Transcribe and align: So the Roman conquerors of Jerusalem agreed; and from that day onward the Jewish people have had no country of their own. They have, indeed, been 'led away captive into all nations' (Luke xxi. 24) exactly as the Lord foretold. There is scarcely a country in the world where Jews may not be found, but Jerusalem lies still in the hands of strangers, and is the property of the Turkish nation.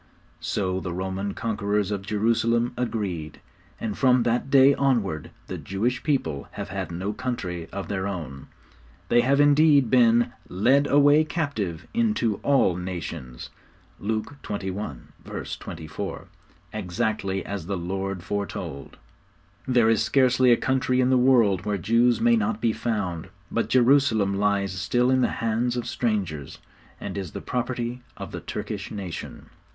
So 0.39 0.79
the 0.79 0.95
Roman 0.95 1.35
conquerors 1.35 1.91
of 1.91 2.01
Jerusalem 2.07 2.73
agreed; 2.75 3.39
and 3.79 3.95
from 3.95 4.23
that 4.23 4.49
day 4.49 4.73
onward 4.73 5.29
the 5.45 5.59
Jewish 5.59 6.01
people 6.01 6.47
have 6.53 6.69
had 6.69 6.91
no 6.91 7.13
country 7.13 7.69
of 7.71 7.87
their 7.87 8.07
own. 8.07 8.47
They 9.09 9.21
have, 9.21 9.39
indeed, 9.39 9.91
been 9.91 10.31
'led 10.49 10.87
away 10.87 11.23
captive 11.23 11.85
into 11.93 12.37
all 12.37 12.75
nations' 12.77 13.51
(Luke 13.99 14.37
xxi. 14.41 15.59
24) 15.61 16.27
exactly 16.73 17.45
as 17.45 17.67
the 17.67 17.77
Lord 17.77 18.23
foretold. 18.23 18.97
There 19.67 19.87
is 19.87 20.01
scarcely 20.01 20.51
a 20.51 20.57
country 20.57 20.99
in 20.99 21.11
the 21.11 21.15
world 21.15 21.63
where 21.63 21.77
Jews 21.77 22.19
may 22.19 22.35
not 22.35 22.59
be 22.59 22.73
found, 22.73 23.29
but 23.51 23.69
Jerusalem 23.69 24.33
lies 24.33 24.71
still 24.73 25.11
in 25.11 25.21
the 25.21 25.27
hands 25.45 25.77
of 25.77 25.85
strangers, 25.85 26.57
and 26.99 27.15
is 27.19 27.33
the 27.33 27.39
property 27.41 28.01
of 28.17 28.31
the 28.31 28.41
Turkish 28.41 28.89
nation. 28.89 29.51